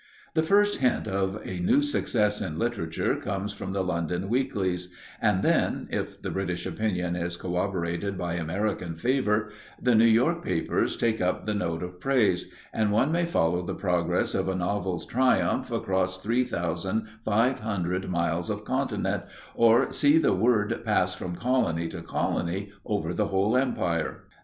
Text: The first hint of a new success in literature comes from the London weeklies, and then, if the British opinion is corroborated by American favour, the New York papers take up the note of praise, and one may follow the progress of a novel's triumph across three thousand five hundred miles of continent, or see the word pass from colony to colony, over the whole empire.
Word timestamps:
The 0.33 0.41
first 0.41 0.77
hint 0.79 1.07
of 1.07 1.39
a 1.45 1.59
new 1.59 1.83
success 1.83 2.41
in 2.41 2.57
literature 2.57 3.15
comes 3.17 3.53
from 3.53 3.71
the 3.71 3.83
London 3.83 4.29
weeklies, 4.29 4.91
and 5.21 5.43
then, 5.43 5.87
if 5.91 6.19
the 6.19 6.31
British 6.31 6.65
opinion 6.65 7.15
is 7.15 7.37
corroborated 7.37 8.17
by 8.17 8.33
American 8.33 8.95
favour, 8.95 9.51
the 9.79 9.93
New 9.93 10.07
York 10.07 10.43
papers 10.43 10.97
take 10.97 11.21
up 11.21 11.43
the 11.45 11.53
note 11.53 11.83
of 11.83 11.99
praise, 11.99 12.51
and 12.73 12.91
one 12.91 13.11
may 13.11 13.25
follow 13.27 13.63
the 13.63 13.75
progress 13.75 14.33
of 14.33 14.47
a 14.49 14.55
novel's 14.55 15.05
triumph 15.05 15.69
across 15.69 16.19
three 16.19 16.45
thousand 16.45 17.05
five 17.23 17.59
hundred 17.59 18.09
miles 18.09 18.49
of 18.49 18.65
continent, 18.65 19.21
or 19.53 19.91
see 19.91 20.17
the 20.17 20.33
word 20.33 20.81
pass 20.83 21.13
from 21.13 21.35
colony 21.35 21.87
to 21.87 22.01
colony, 22.01 22.71
over 22.87 23.13
the 23.13 23.27
whole 23.27 23.55
empire. 23.55 24.23